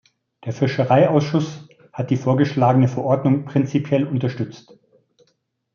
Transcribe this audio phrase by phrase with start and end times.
[0.45, 4.75] Der Fischereiausschuss hat die vorgeschlagene Verordnung prinzipiell unterstützt.